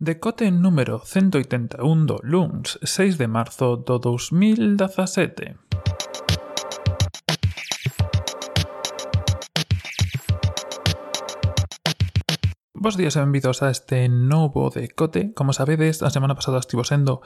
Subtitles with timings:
[0.00, 5.60] decote número 181 do LUNS 6 de marzo do 2017.
[12.72, 15.36] Bos días e benvidos a este novo decote.
[15.36, 17.20] Como sabedes, a semana pasada estivo sendo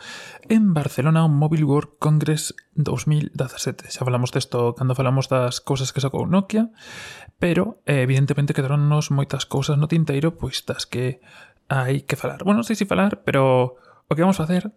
[0.51, 3.87] en Barcelona o Mobile World Congress 2017.
[3.87, 6.75] Xa falamos desto cando falamos das cousas que sacou Nokia,
[7.39, 11.23] pero eh, evidentemente quedaronnos moitas cousas no tinteiro, pois das que
[11.69, 12.45] hai que falar.
[12.45, 13.77] Bueno, non sei se falar, pero
[14.09, 14.73] o que vamos facer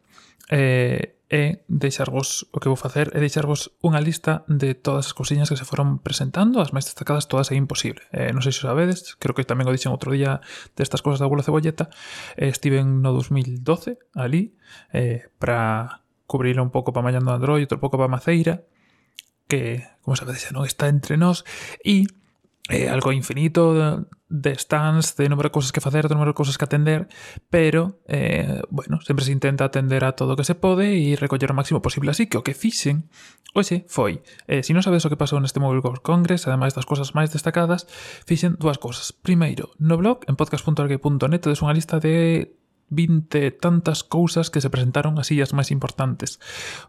[0.50, 5.52] eh, é deixarvos, o que vou facer é deixarvos unha lista de todas as cousiñas
[5.52, 8.00] que se foron presentando, as máis destacadas todas é imposible.
[8.16, 10.40] Eh, non sei se o sabedes, creo que tamén o dixen outro día
[10.80, 11.92] destas cousas da Gula Cebolleta,
[12.40, 14.56] eh, estiven no 2012 ali
[14.96, 18.64] eh, para cubrir un pouco para Mallando Android, outro pouco para Maceira,
[19.52, 21.44] que, como sabedes, non está entre nós,
[21.84, 22.08] e
[22.70, 26.58] eh, algo infinito de, stands, de número de cousas que facer, de número de cousas
[26.58, 27.08] que atender,
[27.50, 31.52] pero, eh, bueno, sempre se intenta atender a todo o que se pode e recoller
[31.52, 32.12] o máximo posible.
[32.12, 33.08] Así que o que fixen,
[33.56, 34.20] oxe, foi,
[34.52, 37.16] eh, se si non sabes o que pasou neste Mobile World Congress, ademais das cousas
[37.16, 37.88] máis destacadas,
[38.28, 39.16] fixen dúas cousas.
[39.16, 42.57] Primeiro, no blog, en podcast.org.net, tedes unha lista de
[42.90, 46.40] vinte tantas cousas que se presentaron así as máis importantes.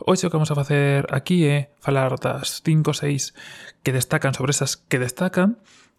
[0.02, 3.34] Hoxe o que vamos a facer aquí é falar das 5 ou 6
[3.82, 5.58] que destacan sobre esas que destacan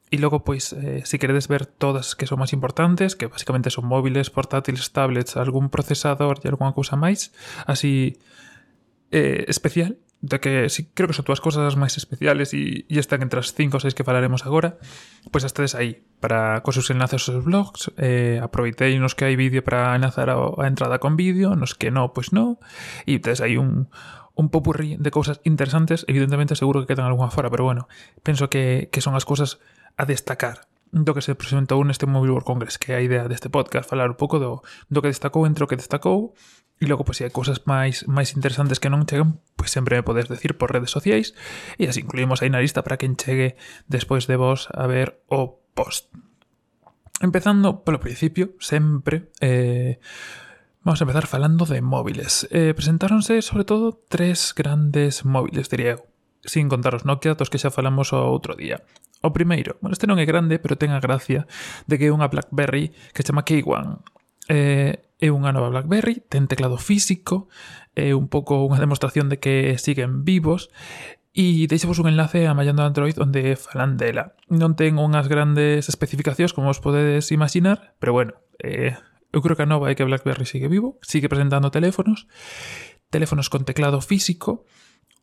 [0.10, 3.86] E logo, pois, eh, si queredes ver todas que son máis importantes, que basicamente son
[3.86, 7.30] móviles, portátiles, tablets, algún procesador e algunha cousa máis,
[7.70, 8.18] así
[9.14, 13.22] eh, especial, de que sí, creo que son todas cousas máis especiales e, e están
[13.22, 14.82] entre as 5 ou 6 que falaremos agora,
[15.30, 19.64] pois estedes aí, para cos seus enlaces aos blogs eh, aproveitei nos que hai vídeo
[19.64, 22.60] para enlazar a, a entrada con vídeo nos que no, pois non
[23.08, 23.88] e tes hai un,
[24.40, 27.92] un popurrí de cousas interesantes, evidentemente seguro que quedan algunha fora, pero bueno,
[28.24, 29.60] penso que, que son as cousas
[30.00, 33.52] a destacar do que se presentou neste Mobile World Congress, que é a idea deste
[33.52, 36.34] podcast, falar un pouco do, do que destacou entre o que destacou,
[36.80, 40.08] e logo, pois, se hai cousas máis máis interesantes que non chegan, pois sempre me
[40.08, 41.36] podes decir por redes sociais,
[41.76, 43.60] e así incluímos aí na lista para quen chegue
[43.92, 46.10] despois de vos a ver o post.
[47.20, 50.00] Empezando polo principio, sempre, eh,
[50.84, 52.48] vamos a empezar falando de móviles.
[52.52, 56.08] Eh, presentáronse sobre todo tres grandes móviles, diría eu,
[56.46, 58.88] sin contar os Nokia dos que xa falamos o outro día.
[59.20, 61.44] O primeiro, bueno, este non é grande, pero ten a gracia
[61.92, 64.00] de que é unha BlackBerry que se chama K1.
[64.48, 67.52] Eh, é unha nova BlackBerry, ten teclado físico,
[68.00, 70.72] é un pouco unha demostración de que siguen vivos
[71.30, 74.34] E deixamos un enlace a Mallando Android onde falan dela.
[74.50, 78.98] Non ten unhas grandes especificacións como os podedes imaginar, pero bueno, eh,
[79.30, 82.26] eu creo que a nova é que BlackBerry sigue vivo, sigue presentando teléfonos,
[83.14, 84.66] teléfonos con teclado físico,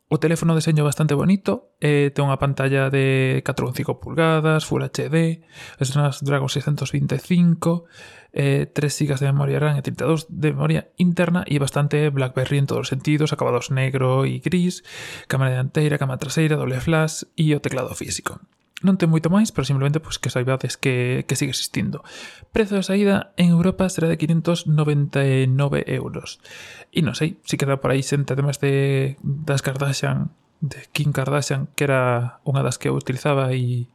[0.09, 5.43] O teléfono deseño bastante bonito, eh, ten unha pantalla de 4,5 pulgadas, Full HD,
[5.83, 7.91] Snapdragon Dragon 625,
[8.31, 12.71] eh, 3 GB de memoria RAM e 32 de memoria interna e bastante BlackBerry en
[12.71, 14.87] todos os sentidos, acabados negro e gris,
[15.27, 18.39] cámara dianteira, cámara traseira, doble flash e o teclado físico.
[18.84, 22.04] Non ten moito máis, pero simplemente pois, que saibades que, que sigue existindo.
[22.53, 25.48] Prezo de saída en Europa será de 599
[25.88, 26.44] euros.
[26.92, 31.72] E non sei, si queda por aí xente además de, das Kardashian, de Kim Kardashian,
[31.72, 33.88] que era unha das que eu utilizaba e...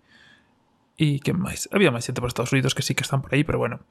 [0.98, 1.70] E que máis?
[1.70, 3.86] Había máis xente por Estados Unidos que sí que están por aí, pero bueno.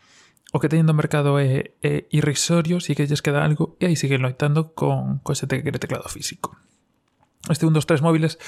[0.50, 3.94] O que teñen do mercado é, é irrisorio, si que lles queda algo, e aí
[3.94, 6.58] siguen loitando con, con xente que quere teclado físico
[7.52, 8.38] este un dos tres móviles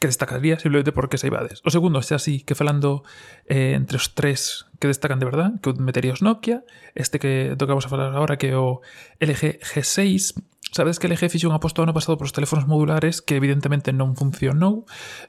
[0.00, 1.62] que destacaría simplemente porque se ibades.
[1.64, 3.04] O segundo, xa así que falando
[3.46, 6.64] eh, entre os tres que destacan de verdad, que metería os Nokia,
[6.96, 8.80] este que do que vamos a falar agora que é o
[9.20, 10.36] LG G6,
[10.72, 14.18] Sabes que LG fixe un aposto ano pasado para os teléfonos modulares que evidentemente non
[14.18, 14.84] funcionou.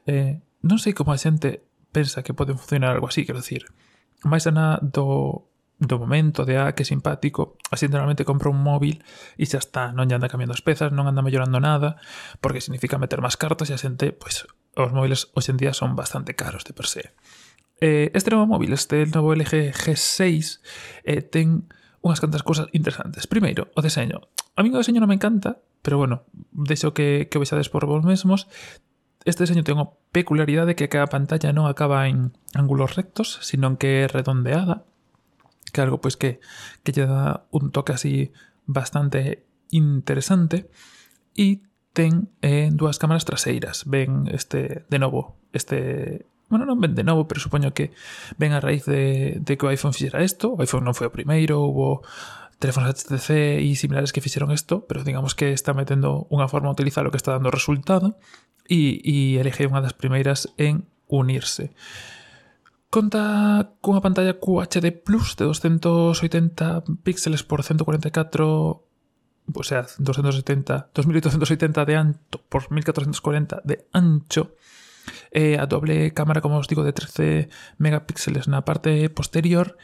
[0.10, 1.62] Eh, non sei como a xente
[1.94, 3.70] pensa que poden funcionar algo así, quero dicir.
[4.26, 5.46] Mais ana do
[5.80, 9.06] do momento de ah, que simpático, así normalmente compro un móvil
[9.38, 12.02] e xa está, non lle anda cambiando as pezas, non anda mellorando nada,
[12.42, 16.66] porque significa meter máis cartas e a xente, pois, os móviles hoxendía son bastante caros
[16.66, 17.14] de per se.
[17.78, 20.66] Eh, este novo móvil, este novo LG G6,
[21.06, 21.70] eh, ten
[22.02, 23.30] unhas cantas cousas interesantes.
[23.30, 24.34] Primeiro, o deseño.
[24.58, 26.26] A mí o deseño non me encanta, pero bueno,
[26.58, 28.50] deixo que, que o vexades por vos mesmos.
[29.30, 33.78] Este deseño ten a peculiaridade que a cada pantalla non acaba en ángulos rectos, sino
[33.78, 34.90] que é redondeada
[35.78, 36.42] que algo pues que,
[36.82, 38.34] que ya da un toque así
[38.66, 40.74] bastante interesante
[41.38, 41.62] e
[41.94, 43.86] ten eh, dúas cámaras traseiras.
[43.86, 46.26] Ven este, de novo, este...
[46.50, 47.92] Bueno, non ven de novo, pero supoño que
[48.40, 50.56] ven a raíz de, de que o iPhone fixera isto.
[50.56, 52.02] O iPhone non foi o primeiro, houve
[52.58, 56.80] teléfonos HTC e similares que fixeron isto, pero digamos que está metendo unha forma de
[56.80, 58.18] utilizar o que está dando resultado
[58.66, 61.76] e, e elege unha das primeiras en unirse.
[62.90, 68.88] Conta cunha pantalla QHD Plus de 280 píxeles por 144
[69.54, 74.56] o sea, 270, 2880 de alto por 1440 de ancho
[75.32, 79.78] eh, a doble cámara, como os digo, de 13 megapíxeles na parte posterior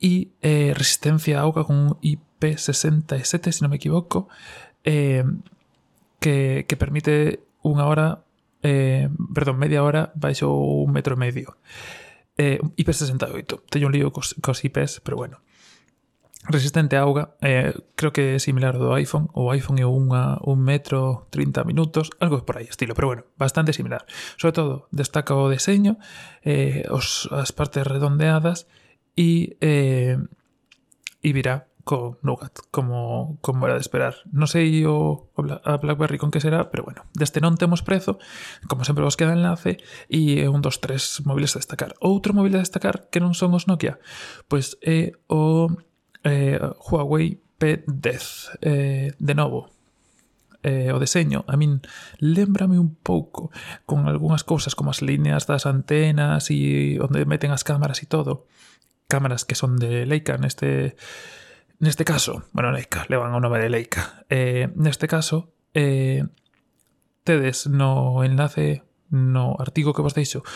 [0.00, 4.28] y eh, resistencia a auga con un IP67, si no me equivoco,
[4.84, 5.24] eh,
[6.20, 8.26] que, que, permite unha hora,
[8.64, 11.60] eh, perdón, media hora baixo un metro e medio
[12.42, 13.62] eh, IP68.
[13.70, 15.38] Teño un lío cos, cos IPs, pero bueno.
[16.48, 19.30] Resistente a auga, eh, creo que é similar ao do iPhone.
[19.30, 23.70] O iPhone é unha, un metro 30 minutos, algo por aí estilo, pero bueno, bastante
[23.70, 24.02] similar.
[24.34, 26.02] Sobre todo, destaca o deseño,
[26.42, 28.66] eh, os, as partes redondeadas
[29.14, 30.18] e, eh,
[31.22, 34.14] e virá co Nougat, como, como era de esperar.
[34.30, 38.22] Non sei o, a BlackBerry con que será, pero bueno, deste non temos prezo,
[38.70, 41.98] como sempre vos queda enlace, e é un dos tres móviles a destacar.
[41.98, 43.98] Outro móvil a destacar que non son os Nokia,
[44.46, 45.70] pois é o
[46.22, 49.70] eh, Huawei P10, eh, de novo,
[50.62, 51.82] eh, o deseño a min
[52.22, 53.50] lembrame un pouco
[53.82, 58.46] con algunhas cousas como as líneas das antenas e onde meten as cámaras e todo
[59.10, 60.94] cámaras que son de Leica neste
[61.82, 64.22] Neste caso, bueno, Leica, levan o nome de Leica.
[64.30, 66.22] Eh, neste caso, eh,
[67.26, 70.46] tedes no enlace, no artigo que vos deixo,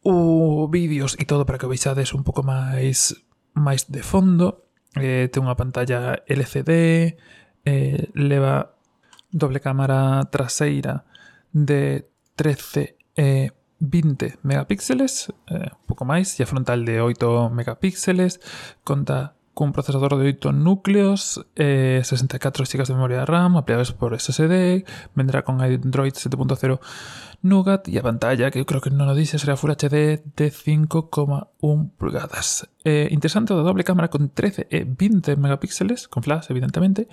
[0.00, 3.20] o vídeos e todo para que veixades un pouco máis
[3.52, 4.64] máis de fondo.
[4.96, 6.72] Eh, ten unha pantalla LCD,
[7.68, 8.80] eh, leva
[9.28, 11.04] doble cámara traseira
[11.52, 12.08] de
[12.40, 18.40] 13 e eh, 20 megapíxeles, eh, un pouco máis, e a frontal de 8 megapíxeles,
[18.88, 24.14] conta cun procesador de 8 núcleos, eh, 64 GB de memoria de RAM, ampliables por
[24.14, 26.80] SSD, vendrá con Android 7.0
[27.42, 30.52] Nougat e a pantalla, que eu creo que non o dixe, será Full HD de
[30.52, 32.68] 5,1 pulgadas.
[32.84, 37.08] Eh, interesante da doble cámara con 13 e 20 megapíxeles, con flash, evidentemente,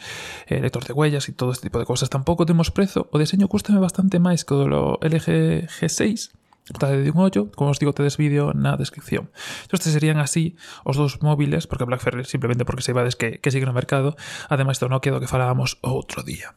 [0.51, 2.11] eh, lector de huellas e todo este tipo de cosas.
[2.11, 6.35] Tampouco temos prezo, o deseño custame bastante máis que o do LG G6,
[6.75, 9.31] Tade de un ollo, como os digo, tedes vídeo na descripción.
[9.63, 13.63] Entón, estes serían así os dous móviles, porque BlackBerry simplemente porque saibades que, que sigue
[13.63, 14.19] no mercado,
[14.51, 16.51] ademais do Nokia do que falábamos outro día.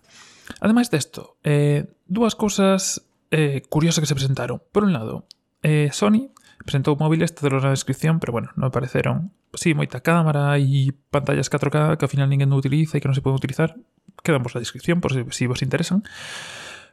[0.58, 4.58] Ademais desto, eh, dúas cousas eh, curiosas que se presentaron.
[4.74, 5.30] Por un lado,
[5.62, 6.34] eh, Sony
[6.64, 9.32] presentou móviles, tedelos na descripción, pero bueno, non apareceron.
[9.54, 13.24] Sí, moita cámara e pantallas 4K que ao final ninguén utiliza e que non se
[13.24, 13.78] pode utilizar.
[14.20, 16.04] Quedan vos na descripción por se si, si vos interesan.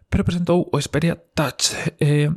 [0.08, 1.76] Pero presentou o Xperia Touch.
[2.00, 2.32] Eh,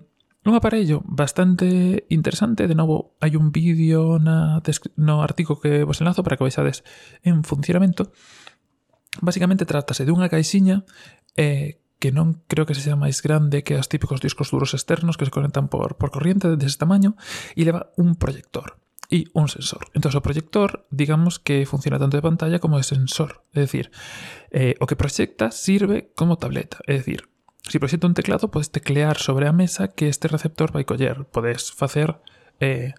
[0.45, 2.69] un aparello bastante interesante.
[2.69, 4.65] De novo, hai un vídeo na
[4.97, 6.81] no artigo que vos enlazo para que vexades
[7.21, 8.13] en funcionamento.
[9.21, 10.89] Básicamente trátase dunha caixiña
[11.37, 15.21] eh, que non creo que se sea máis grande que os típicos discos duros externos
[15.21, 17.21] que se conectan por, por corriente dese tamaño
[17.53, 18.81] e leva un proyector
[19.13, 19.91] e un sensor.
[19.93, 23.45] Entón, o proyector, digamos que funciona tanto de pantalla como de sensor.
[23.53, 23.93] É dicir,
[24.55, 26.81] eh, o que proxecta sirve como tableta.
[26.87, 27.29] É dicir,
[27.71, 31.23] si proxecta un teclado, podes teclear sobre a mesa que este receptor vai coller.
[31.31, 32.19] Podes facer
[32.59, 32.99] eh,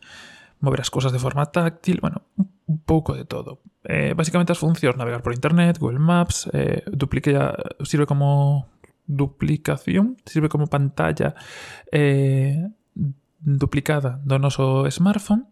[0.64, 3.60] mover as cousas de forma táctil, bueno, un pouco de todo.
[3.84, 6.88] Eh, basicamente as funcións, navegar por internet, Google Maps, eh,
[7.84, 8.72] sirve como
[9.08, 11.36] duplicación, sirve como pantalla
[11.92, 12.72] eh,
[13.44, 15.52] duplicada do noso smartphone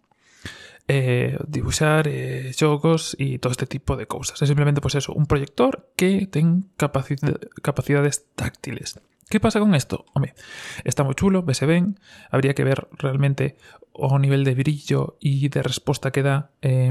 [0.90, 4.42] eh, dibuixar eh, xogos e todo este tipo de cousas.
[4.42, 8.98] É simplemente pois eso, un proyector que ten capacidade, capacidades táctiles.
[9.30, 10.10] Que pasa con isto?
[10.18, 10.34] Home,
[10.82, 12.02] está moi chulo, vese ben,
[12.34, 13.62] habría que ver realmente
[13.94, 16.90] o nivel de brillo e de resposta que eh,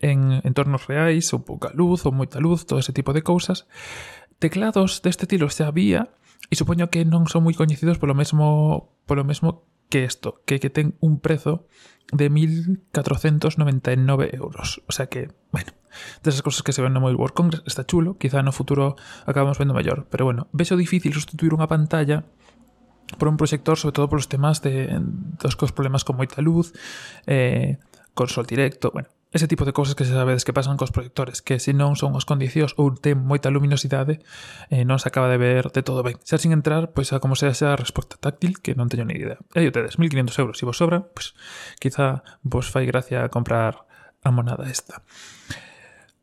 [0.00, 3.64] en entornos reais, ou pouca luz, ou moita luz, todo ese tipo de cousas.
[4.36, 6.12] Teclados deste estilo xa había
[6.52, 10.70] e supoño que non son moi coñecidos polo mesmo polo mesmo que esto, que, que
[10.70, 11.66] ten un prezo
[12.12, 14.82] de 1.499 euros.
[14.88, 15.72] O sea que, bueno,
[16.22, 18.96] de esas cosas que se ven no Mobile World Congress, está chulo, quizá no futuro
[19.26, 20.06] acabamos vendo mayor.
[20.10, 22.24] Pero bueno, beso difícil sustituir unha pantalla
[23.18, 24.94] por un proyector, sobre todo polos temas de
[25.42, 26.72] dos problemas con moita luz,
[27.26, 27.82] eh,
[28.14, 31.42] con sol directo, bueno, ese tipo de cousas que se sabedes que pasan cos proyectores,
[31.42, 34.18] que se non son os condicións ou ten moita luminosidade,
[34.74, 36.18] eh, non se acaba de ver de todo ben.
[36.26, 39.14] Xa sin entrar, pois a como sea xa a resposta táctil, que non teño ni
[39.14, 39.38] idea.
[39.54, 41.38] E eu te tedes, 1500 euros, se si vos sobra, pois
[41.78, 43.86] quizá vos fai gracia comprar
[44.26, 45.06] a monada esta.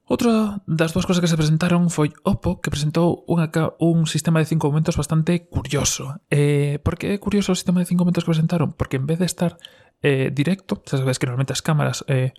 [0.07, 3.51] Outra das dúas cousas que se presentaron foi Oppo, que presentou unha,
[3.83, 6.23] un sistema de cinco aumentos bastante curioso.
[6.31, 8.71] Eh, por que é curioso o sistema de cinco aumentos que presentaron?
[8.71, 9.59] Porque en vez de estar
[9.99, 12.31] eh, directo, xa sabes que normalmente as cámaras eh,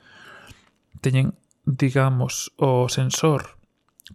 [1.01, 3.59] teñen, digamos, o sensor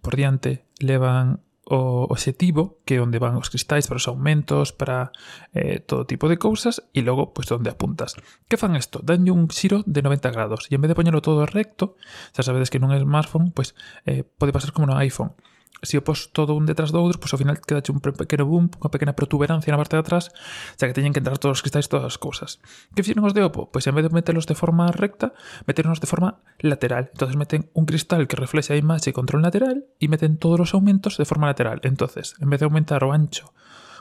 [0.02, 5.16] por diante, levan o objetivo, que é onde van os cristais para os aumentos, para
[5.56, 8.20] eh, todo tipo de cousas, e logo, pois, onde apuntas.
[8.52, 9.00] Que fan isto?
[9.00, 11.96] Danlle un xiro de 90 grados, e en vez de poñelo todo recto,
[12.36, 15.40] xa sabedes que nun smartphone, pois, eh, pode pasar como no iPhone,
[15.82, 18.72] se o pos todo un detrás do outro, pois ao final quedache un pequeno boom,
[18.80, 20.32] unha pequena protuberancia na parte de atrás,
[20.78, 22.64] xa que teñen que entrar todos os cristais todas as cousas.
[22.96, 23.68] Que fixeron os de Oppo?
[23.74, 25.36] Pois en vez de meterlos de forma recta,
[25.68, 27.12] meteronlos de forma lateral.
[27.12, 30.72] Entonces meten un cristal que reflexe a imaxe e control lateral e meten todos os
[30.72, 31.84] aumentos de forma lateral.
[31.84, 33.52] Entonces, en vez de aumentar o ancho,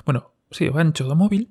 [0.07, 1.51] bueno, si, sí, o ancho do móvil,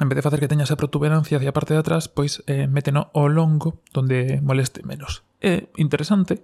[0.00, 2.66] en vez de facer que teña esa protuberancia hacia a parte de atrás, pois eh,
[2.66, 5.22] méteno o longo donde moleste menos.
[5.42, 6.42] É eh, interesante.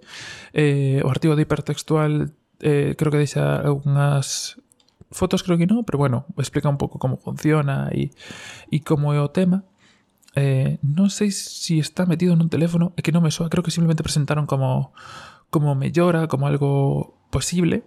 [0.53, 4.59] Eh, o artigo de hipertextual eh, creo que deixa algunhas
[5.11, 8.13] fotos, creo que non, pero bueno, explica un pouco como funciona e,
[8.69, 9.65] e como é o tema.
[10.37, 13.65] Eh, non sei se si está metido nun teléfono, é que non me soa, creo
[13.65, 14.93] que simplemente presentaron como,
[15.49, 17.83] como mellora, como algo posible.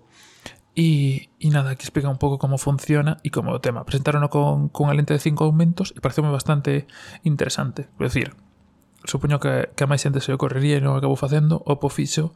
[0.73, 3.85] E, e nada, que explica un pouco como funciona e como o tema.
[3.85, 6.89] Presentaron con, con a lente de 5 aumentos e pareceu bastante
[7.23, 7.93] interesante.
[8.01, 8.29] Quer decir,
[9.05, 12.33] supoño que, que a máis xente se ocorrería e non acabou facendo, o po fixo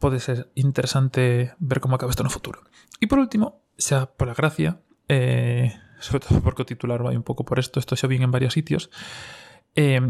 [0.00, 2.64] pode ser interesante ver como acaba isto no futuro.
[2.98, 7.44] E por último, xa pola gracia, eh, sobre todo porque o titular vai un pouco
[7.44, 8.88] por isto, isto xa vin en varios sitios,
[9.76, 10.00] eh,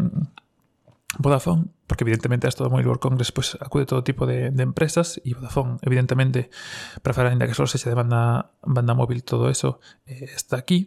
[1.19, 5.19] Vodafone, porque evidentemente a todo moi World Congress pues, acude todo tipo de, de empresas
[5.27, 6.55] e Vodafone, evidentemente,
[7.03, 10.87] para falar ainda que só sexe de banda, banda móvil todo eso, eh, está aquí,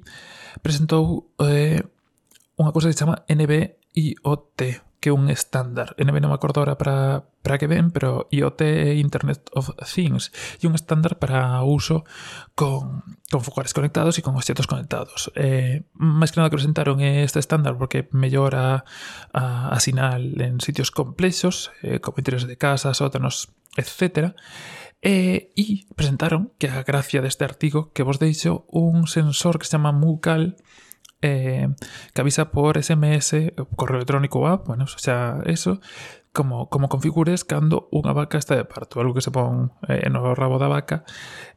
[0.64, 1.84] presentou eh,
[2.56, 6.00] unha cousa que se chama NBIOT, que un estándar.
[6.00, 10.32] NB non me acordo ahora para, para que ven, pero IoT é Internet of Things
[10.64, 12.08] e un estándar para uso
[12.56, 15.28] con, con focares conectados e con objetos conectados.
[15.36, 18.88] Eh, máis que nada que presentaron é este estándar porque mellora
[19.36, 24.32] a, a sinal en sitios complexos, eh, como interiores de casas, sótanos, etc.
[25.04, 29.76] E, e presentaron que a gracia deste artigo que vos deixo un sensor que se
[29.76, 30.56] chama Mucal
[31.24, 31.72] eh,
[32.14, 35.80] que avisa por SMS, correo electrónico o app, bueno, o sea, eso,
[36.34, 40.36] como, como configures cando unha vaca está de parto, algo que se pon eh, no
[40.36, 41.08] rabo da vaca